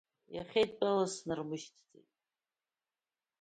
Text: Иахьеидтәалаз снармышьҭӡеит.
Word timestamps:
Иахьеидтәалаз 0.35 1.11
снармышьҭӡеит. 1.17 2.09